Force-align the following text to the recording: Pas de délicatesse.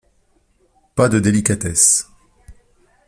Pas 0.95 1.09
de 1.09 1.19
délicatesse. 1.19 2.07